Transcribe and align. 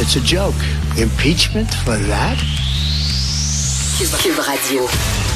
It's 0.00 0.16
a 0.16 0.20
joke. 0.20 0.54
Impeachment 0.96 1.72
for 1.84 1.96
that? 2.08 2.36
Cube 4.22 4.38
Radio. 4.38 4.86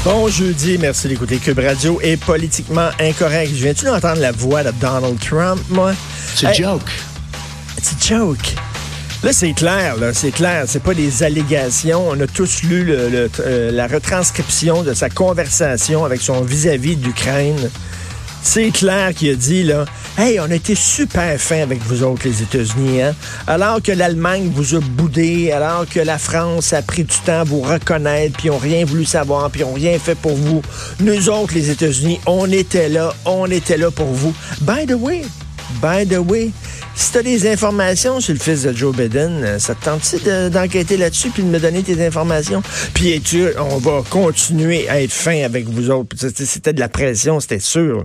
Bon 0.05 0.29
jeudi, 0.29 0.79
merci 0.79 1.09
d'écouter 1.09 1.39
Cube 1.39 1.59
Radio 1.59 2.01
est 2.01 2.17
politiquement 2.17 2.91
incorrect. 3.01 3.51
Je 3.55 3.63
viens-tu 3.65 3.87
d'entendre 3.87 4.21
la 4.21 4.31
voix 4.33 4.63
de 4.63 4.71
Donald 4.81 5.19
Trump, 5.19 5.61
moi? 5.69 5.93
It's 6.33 6.45
a 6.45 6.51
Hey, 6.53 6.63
joke. 6.63 6.89
It's 7.77 7.93
a 7.93 8.15
joke. 8.15 8.55
Là, 9.25 9.33
c'est 9.33 9.53
clair, 9.53 9.97
là, 9.97 10.13
c'est 10.15 10.31
clair. 10.33 10.65
C'est 10.67 10.83
pas 10.83 10.95
des 10.95 11.23
allégations. 11.23 12.09
On 12.09 12.21
a 12.21 12.27
tous 12.27 12.63
lu 12.65 12.85
le- 12.85 13.09
le- 13.09 13.31
euh, 13.41 13.71
la 13.73 13.87
retranscription 13.87 14.83
de 14.83 14.95
sa 14.95 15.09
conversation 15.11 16.05
avec 16.05 16.21
son 16.21 16.43
vis-à-vis 16.43 16.97
d'Ukraine. 16.97 17.71
C'est 18.43 18.71
clair 18.71 19.15
qu'il 19.15 19.31
a 19.31 19.35
dit, 19.35 19.63
là, 19.63 19.85
Hey, 20.19 20.39
on 20.41 20.51
a 20.51 20.55
été 20.55 20.75
super 20.75 21.41
fin 21.41 21.63
avec 21.63 21.81
vous 21.85 22.03
autres, 22.03 22.29
les 22.29 22.43
États-Unis, 22.43 23.01
hein? 23.01 23.15
Alors 23.47 23.81
que 23.81 23.93
l'Allemagne 23.93 24.51
vous 24.55 24.75
a 24.75 24.81
boudé, 24.81 25.51
alors 25.53 25.87
que 25.89 26.01
la 26.01 26.19
France 26.19 26.75
a 26.75 26.83
pris 26.83 27.05
du 27.05 27.17
temps 27.25 27.41
à 27.41 27.45
vous 27.45 27.63
reconnaître, 27.63 28.37
puis 28.37 28.49
ils 28.49 28.51
ont 28.51 28.59
rien 28.59 28.85
voulu 28.85 29.07
savoir, 29.07 29.51
puis 29.51 29.63
ils 29.63 29.65
ont 29.65 29.73
rien 29.73 29.99
fait 29.99 30.15
pour 30.15 30.35
vous. 30.35 30.61
Nous 31.01 31.31
autres, 31.31 31.55
les 31.55 31.71
États-Unis, 31.71 32.21
on 32.27 32.51
était 32.53 32.91
là, 32.91 33.15
on 33.25 33.51
était 33.51 33.79
là 33.79 33.91
pour 33.91 34.09
vous. 34.09 34.35
By 34.61 34.85
the 34.87 34.97
way, 35.01 35.23
by 35.81 36.07
the 36.07 36.19
way, 36.19 36.51
si 36.95 37.13
t'as 37.13 37.23
des 37.23 37.51
informations 37.51 38.21
sur 38.21 38.35
le 38.35 38.41
fils 38.41 38.63
de 38.63 38.73
Joe 38.73 38.95
Biden, 38.95 39.43
euh, 39.43 39.59
ça 39.59 39.75
te 39.75 39.85
tente-tu 39.85 40.17
de- 40.25 40.49
d'enquêter 40.49 40.97
là-dessus 40.97 41.31
puis 41.31 41.43
de 41.43 41.49
me 41.49 41.59
donner 41.59 41.83
tes 41.83 42.05
informations? 42.07 42.63
Puis 42.95 43.21
tu, 43.21 43.45
on 43.59 43.79
va 43.79 44.03
continuer 44.09 44.89
à 44.89 45.01
être 45.03 45.13
fin 45.13 45.43
avec 45.43 45.67
vous 45.69 45.91
autres. 45.91 46.17
C'était- 46.19 46.73
de 46.73 46.81
la 46.81 46.89
pression, 46.89 47.41
c'était 47.41 47.59
sûr. 47.59 48.05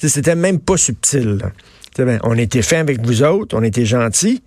Tu 0.00 0.08
C'était 0.08 0.34
même 0.34 0.58
pas 0.58 0.76
subtil. 0.76 1.38
Tu 1.94 2.04
ben, 2.04 2.18
on 2.24 2.36
était 2.36 2.62
fin 2.62 2.80
avec 2.80 3.00
vous 3.04 3.22
autres, 3.22 3.56
on 3.56 3.62
était 3.62 3.84
gentils. 3.86 4.42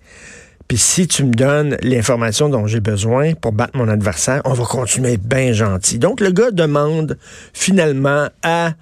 Puis 0.68 0.76
si 0.76 1.08
tu 1.08 1.24
me 1.24 1.32
donnes 1.32 1.78
l'information 1.82 2.50
dont 2.50 2.66
j'ai 2.66 2.80
besoin 2.80 3.32
pour 3.32 3.52
battre 3.52 3.74
mon 3.74 3.88
adversaire, 3.88 4.42
on 4.44 4.52
va 4.52 4.64
continuer 4.64 5.08
à 5.08 5.12
être 5.14 5.22
bien 5.26 5.52
gentil. 5.54 5.98
Donc 5.98 6.20
le 6.20 6.30
gars 6.30 6.50
demande 6.50 7.16
finalement 7.54 8.28
à 8.42 8.72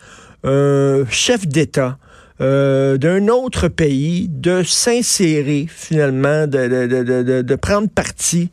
un 0.42 1.04
chef 1.10 1.46
d'État 1.46 1.96
euh, 2.40 2.98
d'un 2.98 3.28
autre 3.28 3.68
pays 3.68 4.28
de 4.28 4.62
s'insérer 4.62 5.66
finalement, 5.68 6.46
de, 6.46 7.42
de, 7.42 7.54
prendre 7.54 7.88
parti 7.88 8.50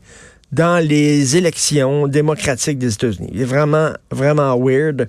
dans 0.52 0.82
les 0.82 1.36
élections 1.36 2.06
démocratiques 2.06 2.78
des 2.78 2.94
États-Unis. 2.94 3.30
Il 3.34 3.44
vraiment, 3.44 3.90
vraiment 4.10 4.56
weird. 4.58 5.08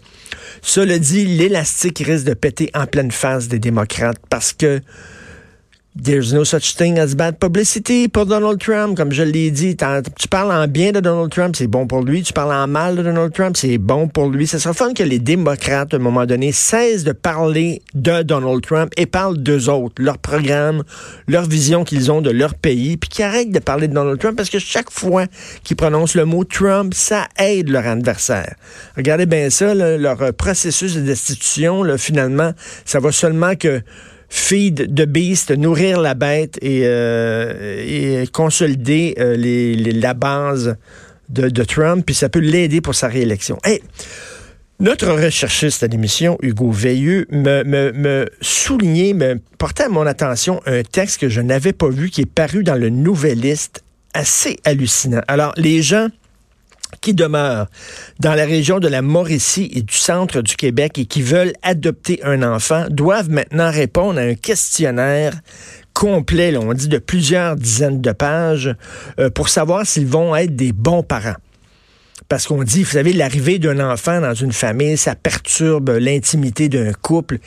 Cela 0.62 1.00
dit, 1.00 1.26
l'élastique 1.26 2.00
risque 2.00 2.26
de 2.26 2.34
péter 2.34 2.70
en 2.74 2.86
pleine 2.86 3.12
face 3.12 3.48
des 3.48 3.60
démocrates 3.60 4.20
parce 4.30 4.52
que 4.52 4.82
There's 5.98 6.34
no 6.34 6.44
such 6.44 6.76
thing 6.76 7.00
as 7.00 7.16
bad 7.16 7.40
publicity 7.40 8.10
pour 8.10 8.26
Donald 8.26 8.60
Trump, 8.60 8.98
comme 8.98 9.14
je 9.14 9.24
l'ai 9.24 9.50
dit. 9.50 9.78
Tu 9.78 10.28
parles 10.28 10.52
en 10.52 10.68
bien 10.68 10.92
de 10.92 11.00
Donald 11.00 11.32
Trump, 11.32 11.56
c'est 11.56 11.68
bon 11.68 11.88
pour 11.88 12.02
lui. 12.02 12.22
Tu 12.22 12.34
parles 12.34 12.52
en 12.52 12.68
mal 12.68 12.98
de 12.98 13.04
Donald 13.04 13.32
Trump, 13.32 13.56
c'est 13.56 13.78
bon 13.78 14.10
pour 14.10 14.28
lui. 14.28 14.46
Ça 14.46 14.60
serait 14.60 14.74
fun 14.74 14.94
que 14.94 15.04
les 15.04 15.20
démocrates, 15.20 15.94
à 15.94 15.96
un 15.96 16.02
moment 16.02 16.26
donné, 16.26 16.52
cessent 16.52 17.06
de 17.06 17.14
parler 17.14 17.82
de 17.94 18.24
Donald 18.24 18.62
Trump 18.62 18.92
et 18.98 19.06
parlent 19.06 19.38
d'eux 19.38 19.70
autres, 19.70 20.04
leur 20.04 20.18
programme, 20.18 20.84
leur 21.30 21.46
vision 21.46 21.86
qu'ils 21.86 22.12
ont 22.12 22.22
de 22.22 22.30
leur 22.30 22.56
pays, 22.56 22.98
puis 22.98 23.10
qu'ils 23.10 23.24
arrêtent 23.24 23.54
de 23.54 23.60
parler 23.60 23.88
de 23.88 23.94
Donald 23.94 24.20
Trump 24.20 24.36
parce 24.36 24.50
que 24.50 24.60
chaque 24.60 24.92
fois 24.92 25.28
qu'ils 25.64 25.78
prononcent 25.78 26.16
le 26.16 26.26
mot 26.26 26.44
Trump, 26.44 26.94
ça 26.94 27.30
aide 27.40 27.70
leur 27.70 27.88
adversaire. 27.88 28.56
Regardez 28.98 29.28
bien 29.28 29.50
ça, 29.50 29.74
là, 29.74 29.98
leur 29.98 30.34
processus 30.34 30.96
de 30.96 31.02
destitution, 31.02 31.84
là, 31.84 31.98
finalement, 31.98 32.52
ça 32.84 33.00
va 33.00 33.14
seulement 33.14 33.56
que 33.56 33.82
feed 34.36 34.94
the 34.94 35.06
beast, 35.06 35.52
nourrir 35.52 36.00
la 36.00 36.14
bête 36.14 36.60
et, 36.62 36.82
euh, 36.84 38.26
consolider 38.34 39.16
euh, 39.18 39.38
la 40.00 40.14
base 40.14 40.76
de, 41.30 41.48
de 41.48 41.64
Trump, 41.64 42.06
puis 42.06 42.14
ça 42.14 42.30
peut 42.30 42.40
l'aider 42.40 42.82
pour 42.82 42.96
sa 42.96 43.08
réélection. 43.08 43.58
Notre 44.80 45.08
recherchiste 45.08 45.84
à 45.84 45.88
l'émission, 45.88 46.38
Hugo 46.42 46.70
Veilleux, 46.70 47.26
me 47.32 48.26
soulignait, 48.42 49.14
me 49.14 49.40
portait 49.58 49.84
à 49.84 49.90
mon 49.90 50.06
attention 50.06 50.62
un 50.66 50.84
texte 50.84 51.22
que 51.22 51.30
je 51.30 51.40
n'avais 51.40 51.74
pas 51.74 51.90
vu, 51.90 52.10
qui 52.10 52.22
est 52.22 52.32
paru 52.32 52.64
dans 52.64 52.76
le 52.76 52.90
Nouvelliste, 52.90 53.84
assez 54.14 54.58
hallucinant. 54.66 55.22
Alors, 55.30 55.54
les 55.56 55.82
gens 55.82 56.10
qui 57.02 57.14
demeurent 57.14 57.68
dans 58.20 58.34
la 58.34 58.46
région 58.46 58.80
de 58.80 58.88
la 58.88 59.02
Mauricie 59.02 59.70
et 59.74 59.82
du 59.82 59.96
centre 59.96 60.42
du 60.42 60.56
Québec 60.56 60.98
et 60.98 61.06
qui 61.06 61.22
veulent 61.22 61.54
adopter 61.62 62.20
un 62.24 62.44
enfant 62.44 62.86
doivent 62.90 63.30
maintenant 63.30 63.72
répondre 63.72 64.20
à 64.20 64.24
un 64.24 64.36
questionnaire 64.36 65.34
complet, 65.94 66.52
là, 66.52 66.60
on 66.60 66.74
dit 66.74 66.90
de 66.90 66.98
plusieurs 66.98 67.56
dizaines 67.56 68.02
de 68.02 68.12
pages, 68.12 68.76
euh, 69.18 69.30
pour 69.30 69.50
savoir 69.50 69.86
s'ils 69.86 70.08
vont 70.08 70.36
être 70.36 70.56
des 70.56 70.74
bons 70.74 71.04
parents. 71.04 71.36
Parce 72.28 72.48
qu'on 72.48 72.64
dit, 72.64 72.84
vous 72.84 72.92
savez, 72.92 73.14
l'arrivée 73.14 73.60
d'un 73.60 73.80
enfant 73.80 74.20
dans 74.20 74.34
une 74.34 74.52
famille, 74.52 74.98
ça 74.98 75.16
perturbe 75.16 75.90
l'intimité 75.90 76.70
d'un 76.70 76.92
couple 76.94 77.38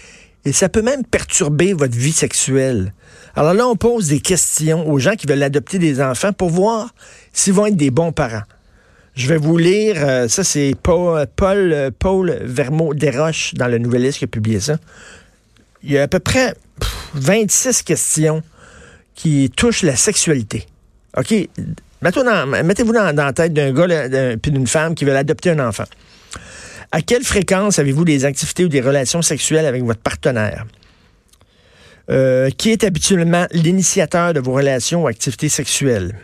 et 0.45 0.53
ça 0.53 0.69
peut 0.69 0.83
même 0.83 1.05
perturber 1.05 1.73
votre 1.73 1.97
vie 1.97 2.13
sexuelle. 2.13 2.95
Alors 3.35 3.55
là, 3.55 3.67
on 3.67 3.77
pose 3.77 4.09
des 4.09 4.21
questions 4.21 4.89
aux 4.89 4.99
gens 4.99 5.15
qui 5.15 5.27
veulent 5.27 5.43
adopter 5.43 5.79
des 5.79 6.01
enfants 6.01 6.33
pour 6.33 6.49
voir 6.49 6.95
s'ils 7.33 7.53
vont 7.53 7.67
être 7.67 7.77
des 7.77 7.91
bons 7.91 8.13
parents. 8.13 8.43
Je 9.19 9.27
vais 9.27 9.37
vous 9.37 9.59
lire, 9.59 9.97
euh, 9.99 10.29
ça 10.29 10.45
c'est 10.45 10.77
Paul, 10.81 11.27
Paul, 11.35 11.91
Paul 11.99 12.39
Vermeau 12.41 12.95
Desroches 12.95 13.53
dans 13.55 13.67
le 13.67 13.79
Nouvelliste 13.79 14.21
qui 14.21 14.27
a 14.27 14.29
publié 14.29 14.61
ça. 14.61 14.77
Il 15.83 15.91
y 15.91 15.99
a 15.99 16.05
à 16.05 16.09
peu 16.09 16.21
près 16.21 16.55
pff, 16.79 17.11
26 17.15 17.83
questions 17.83 18.45
qui 19.17 19.51
touchent 19.51 19.83
la 19.83 19.97
sexualité. 19.97 20.67
OK? 21.17 21.35
Mettez-vous 22.01 22.93
dans, 22.93 23.13
dans, 23.13 23.25
la 23.25 23.33
tête 23.33 23.53
d'un 23.53 23.73
gars 23.73 24.37
puis 24.41 24.53
d'une 24.53 24.69
femme 24.69 24.95
qui 24.95 25.05
veulent 25.05 25.17
adopter 25.17 25.51
un 25.51 25.67
enfant. 25.67 25.87
À 26.93 27.03
quelle 27.03 27.25
fréquence 27.25 27.81
avez-vous 27.81 28.05
des 28.05 28.25
activités 28.25 28.67
ou 28.67 28.69
des 28.69 28.81
relations 28.81 29.21
sexuelles 29.21 29.67
avec 29.67 29.83
votre 29.83 30.01
partenaire? 30.01 30.65
Euh, 32.09 32.51
qui 32.51 32.71
est 32.71 32.85
habituellement 32.85 33.47
l'initiateur 33.51 34.33
de 34.33 34.39
vos 34.39 34.53
relations 34.53 35.03
ou 35.03 35.07
activités 35.09 35.49
sexuelles? 35.49 36.15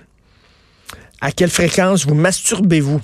À 1.24 1.32
quelle 1.32 1.48
fréquence 1.48 2.06
vous 2.06 2.14
masturbez-vous? 2.14 3.00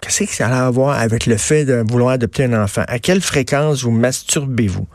Qu'est-ce 0.00 0.24
que 0.24 0.34
ça 0.34 0.48
a 0.48 0.66
à 0.66 0.70
voir 0.70 0.98
avec 0.98 1.26
le 1.26 1.36
fait 1.36 1.66
de 1.66 1.84
vouloir 1.86 2.12
adopter 2.12 2.44
un 2.44 2.62
enfant? 2.62 2.84
À 2.88 2.98
quelle 2.98 3.20
fréquence 3.20 3.82
vous 3.82 3.90
masturbez-vous? 3.90 4.86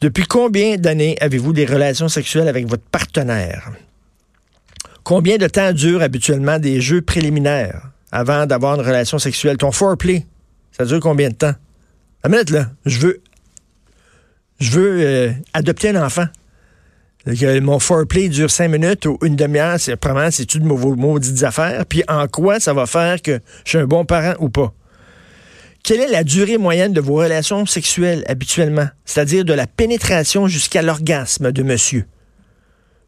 Depuis 0.00 0.24
combien 0.24 0.78
d'années 0.78 1.14
avez-vous 1.20 1.52
des 1.52 1.66
relations 1.66 2.08
sexuelles 2.08 2.48
avec 2.48 2.66
votre 2.66 2.84
partenaire? 2.84 3.70
Combien 5.04 5.36
de 5.36 5.46
temps 5.46 5.74
durent 5.74 6.00
habituellement 6.00 6.58
des 6.58 6.80
jeux 6.80 7.02
préliminaires 7.02 7.82
avant 8.12 8.46
d'avoir 8.46 8.80
une 8.80 8.86
relation 8.86 9.18
sexuelle? 9.18 9.58
Ton 9.58 9.72
foreplay, 9.72 10.24
ça 10.72 10.86
dure 10.86 11.00
combien 11.00 11.28
de 11.28 11.34
temps? 11.34 11.54
La 12.24 12.30
minute, 12.30 12.48
là, 12.48 12.70
je 12.86 12.98
veux, 12.98 13.20
je 14.58 14.70
veux 14.70 15.00
euh, 15.02 15.32
adopter 15.52 15.90
un 15.90 16.02
enfant. 16.02 16.28
Mon 17.26 17.80
foreplay 17.80 18.28
dure 18.28 18.50
cinq 18.50 18.68
minutes 18.68 19.04
ou 19.06 19.18
une 19.22 19.34
demi-heure, 19.34 19.80
c'est 19.80 19.96
probablement 19.96 20.30
c'est-tu 20.30 20.60
de 20.60 20.68
vos 20.68 20.94
maudites 20.94 21.42
affaires, 21.42 21.84
puis 21.84 22.04
en 22.06 22.28
quoi 22.28 22.60
ça 22.60 22.72
va 22.72 22.86
faire 22.86 23.20
que 23.20 23.40
je 23.64 23.70
suis 23.70 23.78
un 23.78 23.86
bon 23.86 24.04
parent 24.04 24.34
ou 24.38 24.48
pas? 24.48 24.72
Quelle 25.82 26.00
est 26.00 26.08
la 26.08 26.22
durée 26.22 26.56
moyenne 26.56 26.92
de 26.92 27.00
vos 27.00 27.14
relations 27.14 27.66
sexuelles 27.66 28.24
habituellement? 28.28 28.88
C'est-à-dire 29.04 29.44
de 29.44 29.52
la 29.52 29.66
pénétration 29.66 30.46
jusqu'à 30.46 30.82
l'orgasme 30.82 31.50
de 31.50 31.62
monsieur. 31.64 32.06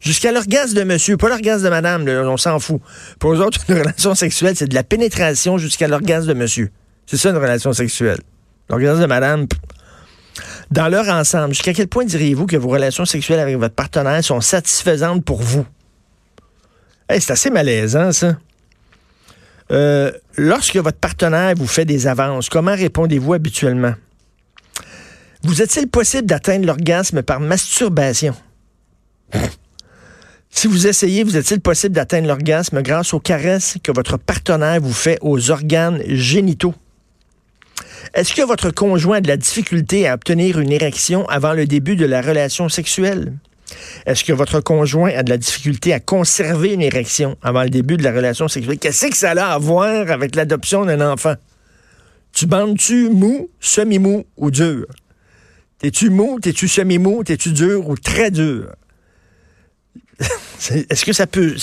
Jusqu'à 0.00 0.32
l'orgasme 0.32 0.74
de 0.74 0.84
monsieur, 0.84 1.16
pas 1.16 1.28
l'orgasme 1.28 1.64
de 1.64 1.70
madame, 1.70 2.08
on 2.08 2.36
s'en 2.36 2.58
fout. 2.58 2.80
Pour 3.20 3.34
eux 3.34 3.40
autres, 3.40 3.60
une 3.68 3.78
relation 3.78 4.14
sexuelle, 4.14 4.54
c'est 4.56 4.68
de 4.68 4.74
la 4.74 4.84
pénétration 4.84 5.58
jusqu'à 5.58 5.86
l'orgasme 5.86 6.28
de 6.28 6.34
monsieur. 6.34 6.70
C'est 7.06 7.16
ça 7.16 7.30
une 7.30 7.36
relation 7.36 7.72
sexuelle. 7.72 8.18
L'orgasme 8.68 9.00
de 9.00 9.06
madame. 9.06 9.46
Dans 10.70 10.88
leur 10.88 11.08
ensemble, 11.08 11.54
jusqu'à 11.54 11.72
quel 11.72 11.88
point 11.88 12.04
diriez-vous 12.04 12.46
que 12.46 12.56
vos 12.56 12.68
relations 12.68 13.04
sexuelles 13.04 13.40
avec 13.40 13.56
votre 13.56 13.74
partenaire 13.74 14.22
sont 14.22 14.40
satisfaisantes 14.40 15.24
pour 15.24 15.40
vous? 15.40 15.66
C'est 17.10 17.30
assez 17.30 17.50
malaisant, 17.50 18.12
ça. 18.12 18.37
Euh, 19.70 20.12
lorsque 20.37 20.76
votre 20.76 20.98
partenaire 20.98 21.54
vous 21.56 21.66
fait 21.66 21.84
des 21.84 22.06
avances, 22.06 22.48
comment 22.48 22.75
répondez-vous 22.75 23.34
habituellement? 23.34 23.94
Vous 25.43 25.62
est-il 25.62 25.88
possible 25.88 26.26
d'atteindre 26.26 26.66
l'orgasme 26.66 27.22
par 27.22 27.40
masturbation? 27.40 28.34
Si 30.50 30.66
vous 30.66 30.87
essayez, 30.87 31.22
vous 31.22 31.37
est-il 31.37 31.60
possible 31.60 31.94
d'atteindre 31.94 32.26
l'orgasme 32.26 32.82
grâce 32.82 33.14
aux 33.14 33.20
caresses 33.20 33.76
que 33.82 33.93
votre 33.93 34.16
partenaire 34.16 34.81
vous 34.81 34.93
fait 34.93 35.19
aux 35.20 35.50
organes 35.50 36.02
génitaux? 36.06 36.75
Est-ce 38.14 38.34
que 38.34 38.42
votre 38.42 38.70
conjoint 38.70 39.18
a 39.18 39.20
de 39.20 39.28
la 39.28 39.36
difficulté 39.36 40.08
à 40.08 40.14
obtenir 40.14 40.58
une 40.58 40.72
érection 40.72 41.26
avant 41.28 41.52
le 41.52 41.66
début 41.66 41.96
de 41.96 42.06
la 42.06 42.20
relation 42.20 42.68
sexuelle? 42.68 43.34
Est-ce 44.06 44.24
que 44.24 44.32
votre 44.32 44.60
conjoint 44.60 45.10
a 45.10 45.22
de 45.22 45.30
la 45.30 45.36
difficulté 45.36 45.92
à 45.92 46.00
conserver 46.00 46.72
une 46.72 46.82
érection 46.82 47.36
avant 47.42 47.62
le 47.62 47.70
début 47.70 47.96
de 47.96 48.02
la 48.02 48.12
relation 48.12 48.48
sexuelle? 48.48 48.78
Qu'est-ce 48.78 49.06
que 49.06 49.16
ça 49.16 49.32
a 49.32 49.52
à 49.54 49.58
voir 49.58 50.10
avec 50.10 50.34
l'adoption 50.34 50.84
d'un 50.84 51.00
enfant? 51.00 51.34
Tu 52.32 52.46
bandes-tu 52.46 53.08
mou, 53.10 53.50
semi-mou 53.60 54.24
ou 54.36 54.50
dur? 54.50 54.86
T'es-tu 55.78 56.10
mou, 56.10 56.40
t'es-tu 56.40 56.68
semi-mou, 56.68 57.24
t'es-tu 57.24 57.52
dur 57.52 57.88
ou 57.88 57.96
très 57.96 58.30
dur? 58.30 58.72
Est-ce 60.70 61.04
que 61.04 61.12
ça 61.12 61.26
peut... 61.26 61.56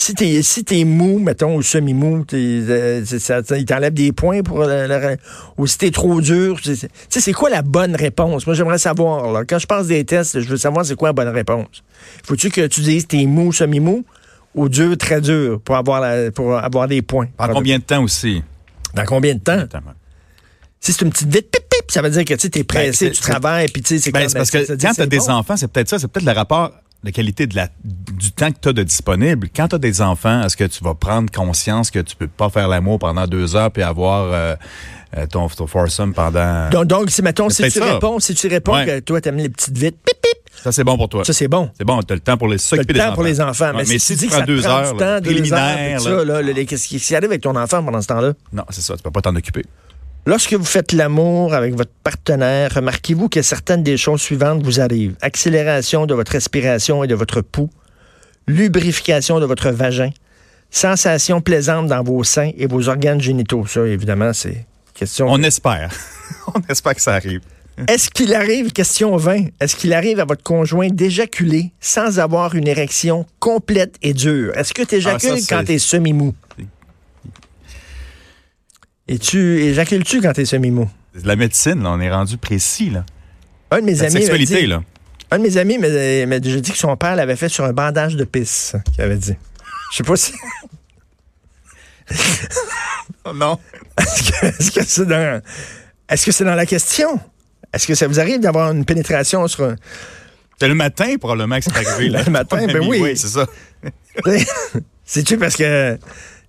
Si 0.00 0.14
t'es 0.14 0.42
si 0.44 0.64
es 0.70 0.84
mou, 0.84 1.18
mettons, 1.18 1.56
ou 1.56 1.62
semi-mou, 1.62 2.24
euh, 2.32 3.04
il 3.04 3.64
t'enlève 3.64 3.92
des 3.92 4.12
points 4.12 4.42
pour 4.44 4.60
le, 4.60 5.16
ou 5.56 5.66
si 5.66 5.76
t'es 5.76 5.90
trop 5.90 6.20
dur. 6.20 6.60
Tu 6.62 6.76
sais, 6.76 6.88
c'est 7.08 7.32
quoi 7.32 7.50
la 7.50 7.62
bonne 7.62 7.96
réponse? 7.96 8.46
Moi, 8.46 8.54
j'aimerais 8.54 8.78
savoir. 8.78 9.32
Là, 9.32 9.44
quand 9.44 9.58
je 9.58 9.66
passe 9.66 9.88
des 9.88 10.04
tests, 10.04 10.40
je 10.40 10.48
veux 10.48 10.56
savoir 10.56 10.86
c'est 10.86 10.94
quoi 10.94 11.08
la 11.08 11.14
bonne 11.14 11.34
réponse. 11.34 11.82
Faut-tu 12.22 12.50
que 12.50 12.68
tu 12.68 12.80
dises 12.82 13.08
t'es 13.08 13.26
mou, 13.26 13.52
semi-mou, 13.52 14.04
ou 14.54 14.68
dur, 14.68 14.96
très 14.96 15.20
dur, 15.20 15.60
pour 15.60 15.74
avoir, 15.74 16.00
la, 16.00 16.30
pour 16.30 16.56
avoir 16.56 16.86
des 16.86 17.02
points? 17.02 17.26
En 17.36 17.48
combien 17.48 17.78
de 17.78 17.82
temps 17.82 18.04
aussi? 18.04 18.44
Dans 18.94 19.04
combien 19.04 19.34
de 19.34 19.40
temps? 19.40 19.64
Si 20.78 20.92
c'est 20.92 21.04
une 21.04 21.10
petite 21.10 21.34
vite, 21.34 21.50
pip, 21.50 21.64
pip, 21.68 21.90
ça 21.90 22.02
veut 22.02 22.10
dire 22.10 22.24
que 22.24 22.34
tu 22.34 22.46
es 22.46 22.50
ben, 22.50 22.64
pressé, 22.64 23.10
tu 23.10 23.20
travailles, 23.20 23.66
puis 23.66 23.82
tu 23.82 23.96
sais, 23.96 23.98
c'est 23.98 24.12
ben, 24.12 24.30
parce 24.32 24.52
ben, 24.52 24.64
que 24.64 24.72
quand 24.80 24.94
tu 24.94 25.00
as 25.02 25.06
des 25.06 25.28
enfants, 25.28 25.56
c'est 25.56 25.66
peut-être 25.66 25.88
ça, 25.88 25.98
c'est 25.98 26.06
peut-être 26.06 26.24
le 26.24 26.30
rapport 26.30 26.70
la 27.04 27.12
qualité 27.12 27.46
de 27.46 27.56
la, 27.56 27.68
temps 28.38 28.52
que 28.52 28.58
tu 28.60 28.68
as 28.68 28.72
de 28.72 28.82
disponible. 28.82 29.48
Quand 29.54 29.68
tu 29.68 29.74
as 29.74 29.78
des 29.78 30.00
enfants, 30.00 30.42
est-ce 30.42 30.56
que 30.56 30.64
tu 30.64 30.82
vas 30.82 30.94
prendre 30.94 31.30
conscience 31.30 31.90
que 31.90 31.98
tu 31.98 32.16
peux 32.16 32.28
pas 32.28 32.48
faire 32.48 32.68
l'amour 32.68 32.98
pendant 32.98 33.26
deux 33.26 33.56
heures 33.56 33.70
puis 33.70 33.82
avoir 33.82 34.32
euh, 34.32 34.54
euh, 35.16 35.26
ton, 35.26 35.48
ton 35.48 35.66
foursome 35.66 36.14
pendant... 36.14 36.70
Donc, 36.70 36.86
donc 36.86 37.10
si, 37.10 37.22
mettons, 37.22 37.50
si 37.50 37.68
tu, 37.68 37.80
réponds, 37.80 38.20
si 38.20 38.34
tu 38.34 38.46
réponds 38.46 38.84
que 38.84 39.00
toi, 39.00 39.20
tu 39.20 39.28
aimes 39.28 39.36
les 39.36 39.48
petites 39.48 39.76
vites, 39.76 39.96
pip, 40.04 40.16
pip. 40.22 40.38
Ça, 40.62 40.72
c'est 40.72 40.84
bon 40.84 40.96
pour 40.96 41.08
toi. 41.08 41.24
Ça, 41.24 41.32
c'est 41.32 41.48
bon. 41.48 41.70
C'est 41.76 41.84
bon, 41.84 42.00
tu 42.02 42.12
as 42.12 42.16
le 42.16 42.20
temps 42.20 42.36
pour 42.36 42.48
les 42.48 42.58
s'occuper 42.58 42.94
des 42.94 43.00
enfants. 43.00 43.14
pour 43.14 43.22
les 43.22 43.40
enfants. 43.40 43.72
mais, 43.74 43.84
si, 43.84 43.98
tu, 43.98 44.14
dis 44.14 44.26
prends 44.26 44.44
deux 44.44 44.66
heures, 44.66 44.96
temps, 44.96 45.20
préliminaire... 45.20 46.00
Qu'est-ce 46.66 46.88
qui 46.88 47.14
arrive 47.14 47.30
avec 47.30 47.42
ton 47.42 47.56
enfant 47.56 47.82
pendant 47.82 48.00
ce 48.00 48.08
temps-là? 48.08 48.32
Non, 48.52 48.64
c'est 48.70 48.82
ça, 48.82 48.96
tu 48.96 49.02
peux 49.02 49.10
pas 49.10 49.20
t'en 49.20 49.36
occuper. 49.36 49.64
Lorsque 50.26 50.52
vous 50.52 50.64
faites 50.64 50.92
l'amour 50.92 51.54
avec 51.54 51.74
votre 51.74 51.92
partenaire, 52.02 52.74
remarquez-vous 52.74 53.28
que 53.28 53.40
certaines 53.40 53.82
des 53.82 53.96
choses 53.96 54.20
suivantes 54.20 54.62
vous 54.62 54.78
arrivent. 54.78 55.14
Accélération 55.22 56.04
de 56.04 56.12
votre 56.12 56.32
respiration 56.32 57.02
et 57.02 57.06
de 57.06 57.14
votre 57.14 57.40
pouls, 57.40 57.70
lubrification 58.48 59.38
de 59.40 59.46
votre 59.46 59.70
vagin, 59.70 60.10
sensation 60.70 61.40
plaisante 61.40 61.86
dans 61.86 62.02
vos 62.02 62.24
seins 62.24 62.50
et 62.56 62.66
vos 62.66 62.88
organes 62.88 63.20
génitaux. 63.20 63.66
Ça, 63.66 63.86
évidemment, 63.86 64.32
c'est 64.32 64.66
question... 64.94 65.28
On 65.28 65.42
espère. 65.42 65.92
On 66.54 66.60
espère 66.68 66.94
que 66.94 67.00
ça 67.00 67.14
arrive. 67.14 67.40
Est-ce 67.88 68.10
qu'il 68.10 68.34
arrive, 68.34 68.72
question 68.72 69.16
20, 69.16 69.50
est-ce 69.60 69.76
qu'il 69.76 69.92
arrive 69.92 70.18
à 70.18 70.24
votre 70.24 70.42
conjoint 70.42 70.88
d'éjaculer 70.88 71.70
sans 71.78 72.18
avoir 72.18 72.56
une 72.56 72.66
érection 72.66 73.24
complète 73.38 73.94
et 74.02 74.14
dure? 74.14 74.52
Est-ce 74.56 74.74
que 74.74 74.82
tu 74.82 74.96
éjacules 74.96 75.34
ah, 75.36 75.46
quand 75.48 75.64
tu 75.64 75.74
es 75.74 75.78
semi-mou? 75.78 76.34
Et 79.06 79.18
tu 79.20 79.60
éjacules-tu 79.60 80.20
quand 80.20 80.32
t'es 80.32 80.44
semi-mou? 80.44 80.90
La 81.24 81.36
médecine, 81.36 81.82
là, 81.82 81.90
on 81.92 82.00
est 82.00 82.10
rendu 82.10 82.36
précis, 82.36 82.90
là. 82.90 83.04
Un 83.70 83.80
de 83.80 83.84
mes 83.84 83.94
La 83.94 84.04
amis. 84.04 84.12
sexualité, 84.12 84.66
là. 84.66 84.82
Un 85.30 85.38
de 85.38 85.42
mes 85.42 85.56
amis 85.56 85.78
m'a 85.78 86.40
déjà 86.40 86.60
dit 86.60 86.72
que 86.72 86.78
son 86.78 86.96
père 86.96 87.16
l'avait 87.16 87.36
fait 87.36 87.48
sur 87.48 87.64
un 87.64 87.72
bandage 87.72 88.16
de 88.16 88.24
pisse, 88.24 88.74
qu'il 88.94 89.02
avait 89.02 89.16
dit. 89.16 89.34
Je 89.92 89.96
sais 89.96 90.02
pas 90.02 90.16
si. 90.16 90.32
oh 93.24 93.32
non. 93.34 93.58
Est-ce 93.98 94.70
que 94.70 94.84
c'est 94.84 95.06
dans. 95.06 95.42
Est-ce 96.08 96.24
que 96.24 96.32
c'est 96.32 96.44
dans 96.44 96.54
la 96.54 96.66
question? 96.66 97.20
Est-ce 97.72 97.86
que 97.86 97.94
ça 97.94 98.06
vous 98.06 98.18
arrive 98.18 98.40
d'avoir 98.40 98.72
une 98.72 98.84
pénétration 98.84 99.46
sur 99.48 99.64
un. 99.64 99.76
C'est 100.58 100.68
le 100.68 100.74
matin, 100.74 101.16
probablement, 101.18 101.58
que 101.58 101.64
c'est 101.64 101.76
arrivé. 101.76 102.08
Là. 102.08 102.22
le 102.26 102.30
matin, 102.30 102.66
ben 102.66 102.80
oui. 102.80 102.98
Oui, 103.00 103.16
c'est 103.16 103.28
ça. 103.28 103.46
C'est-tu 105.04 105.38
parce 105.38 105.56
que 105.56 105.98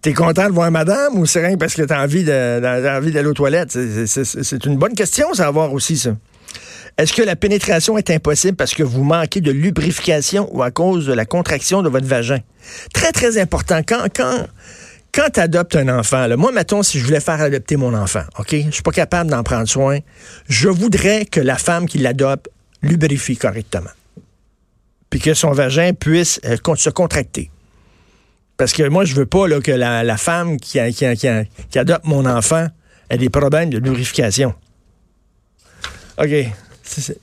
T'es 0.01 0.13
content 0.13 0.47
de 0.47 0.53
voir 0.53 0.71
madame 0.71 1.17
ou 1.17 1.25
c'est 1.25 1.45
rien 1.45 1.57
parce 1.57 1.73
que 1.73 1.81
t'as 1.81 2.01
envie 2.01 2.23
d'aller 2.23 3.27
aux 3.27 3.33
toilettes? 3.33 3.77
C'est 4.05 4.65
une 4.65 4.77
bonne 4.77 4.93
question, 4.93 5.33
ça 5.33 5.47
à 5.47 5.51
voir 5.51 5.73
aussi, 5.73 5.97
ça. 5.97 6.15
Est-ce 6.99 7.13
que 7.13 7.21
la 7.21 7.37
pénétration 7.37 7.97
est 7.97 8.09
impossible 8.09 8.57
parce 8.57 8.73
que 8.73 8.83
vous 8.83 9.05
manquez 9.05 9.39
de 9.39 9.51
lubrification 9.51 10.53
ou 10.53 10.63
à 10.63 10.69
cause 10.69 11.05
de 11.05 11.13
la 11.13 11.23
contraction 11.23 11.81
de 11.81 11.87
votre 11.87 12.05
vagin? 12.05 12.39
Très, 12.93 13.13
très 13.13 13.37
important. 13.37 13.79
Quand, 13.87 14.07
quand, 14.13 14.45
quand 15.13 15.29
tu 15.33 15.39
adoptes 15.39 15.77
un 15.77 15.87
enfant, 15.97 16.27
moi, 16.35 16.51
mettons, 16.51 16.83
si 16.83 16.99
je 16.99 17.05
voulais 17.05 17.21
faire 17.21 17.39
adopter 17.39 17.77
mon 17.77 17.93
enfant, 17.93 18.23
OK? 18.37 18.53
Je 18.53 18.71
suis 18.71 18.83
pas 18.83 18.91
capable 18.91 19.29
d'en 19.29 19.43
prendre 19.43 19.69
soin. 19.69 19.99
Je 20.49 20.67
voudrais 20.67 21.23
que 21.23 21.39
la 21.39 21.55
femme 21.55 21.85
qui 21.85 21.99
l'adopte 21.99 22.49
lubrifie 22.81 23.37
correctement. 23.37 23.91
Puis 25.09 25.21
que 25.21 25.33
son 25.33 25.51
vagin 25.51 25.93
puisse 25.93 26.41
euh, 26.43 26.57
se 26.75 26.89
contracter. 26.89 27.49
Parce 28.57 28.73
que 28.73 28.85
moi, 28.89 29.05
je 29.05 29.15
veux 29.15 29.25
pas 29.25 29.47
que 29.61 29.71
la, 29.71 30.17
femme 30.17 30.57
qui, 30.57 30.79
qui, 30.93 31.77
adopte 31.79 32.03
mon 32.03 32.25
enfant 32.25 32.67
ait 33.09 33.17
des 33.17 33.29
problèmes 33.29 33.69
de 33.69 33.77
lubrification. 33.77 34.53
OK. 36.17 36.51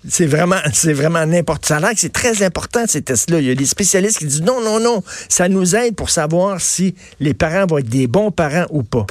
C'est 0.08 0.26
vraiment, 0.26 0.56
c'est 0.72 0.92
vraiment 0.92 1.26
n'importe. 1.26 1.66
Ça 1.66 1.76
a 1.78 1.92
que 1.92 2.00
c'est 2.00 2.12
très 2.12 2.42
important, 2.42 2.86
ces 2.86 3.02
tests-là. 3.02 3.40
Il 3.40 3.46
y 3.46 3.50
a 3.50 3.54
des 3.54 3.66
spécialistes 3.66 4.18
qui 4.18 4.26
disent 4.26 4.42
non, 4.42 4.60
non, 4.60 4.80
non. 4.80 5.02
Ça 5.28 5.48
nous 5.48 5.74
aide 5.74 5.94
pour 5.96 6.10
savoir 6.10 6.60
si 6.60 6.94
les 7.20 7.34
parents 7.34 7.66
vont 7.66 7.78
être 7.78 7.88
des 7.88 8.06
bons 8.06 8.30
parents 8.30 8.66
ou 8.70 8.82
pas. 8.82 9.06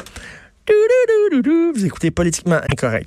Vous 1.75 1.85
écoutez 1.85 2.11
politiquement 2.11 2.59
incorrect. 2.69 3.03